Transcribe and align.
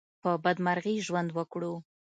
په 0.21 0.29
بدمرغي 0.43 0.95
ژوند 1.07 1.29
وکړو. 1.37 1.73